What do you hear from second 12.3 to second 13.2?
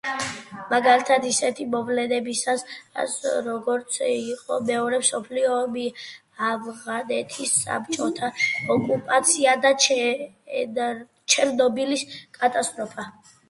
კატასტროფა.